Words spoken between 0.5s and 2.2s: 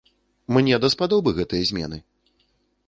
Мне даспадобы гэтыя змены!